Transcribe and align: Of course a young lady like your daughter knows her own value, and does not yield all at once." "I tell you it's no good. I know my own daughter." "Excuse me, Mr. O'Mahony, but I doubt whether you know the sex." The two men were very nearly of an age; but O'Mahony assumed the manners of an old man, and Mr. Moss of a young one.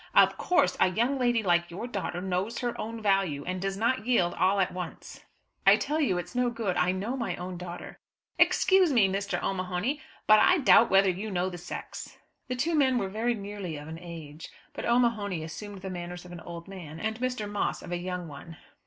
Of 0.15 0.35
course 0.35 0.75
a 0.79 0.87
young 0.89 1.19
lady 1.19 1.43
like 1.43 1.69
your 1.69 1.85
daughter 1.85 2.21
knows 2.21 2.57
her 2.57 2.73
own 2.81 3.03
value, 3.03 3.43
and 3.45 3.61
does 3.61 3.77
not 3.77 4.03
yield 4.07 4.33
all 4.33 4.59
at 4.59 4.71
once." 4.71 5.23
"I 5.63 5.75
tell 5.75 6.01
you 6.01 6.17
it's 6.17 6.33
no 6.33 6.49
good. 6.49 6.75
I 6.75 6.91
know 6.91 7.15
my 7.15 7.35
own 7.35 7.55
daughter." 7.55 7.99
"Excuse 8.39 8.91
me, 8.91 9.07
Mr. 9.07 9.39
O'Mahony, 9.43 10.01
but 10.25 10.39
I 10.39 10.57
doubt 10.57 10.89
whether 10.89 11.11
you 11.11 11.29
know 11.29 11.49
the 11.51 11.59
sex." 11.59 12.17
The 12.47 12.55
two 12.55 12.73
men 12.73 12.97
were 12.97 13.09
very 13.09 13.35
nearly 13.35 13.77
of 13.77 13.87
an 13.87 13.99
age; 13.99 14.49
but 14.73 14.85
O'Mahony 14.85 15.43
assumed 15.43 15.83
the 15.83 15.89
manners 15.91 16.25
of 16.25 16.31
an 16.31 16.39
old 16.39 16.67
man, 16.67 16.99
and 16.99 17.19
Mr. 17.19 17.47
Moss 17.47 17.83
of 17.83 17.91
a 17.91 17.97
young 17.97 18.27
one. 18.27 18.57